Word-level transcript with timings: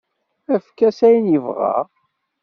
Efk-as 0.55 0.99
ayen 1.07 1.27
yebɣa. 1.33 1.75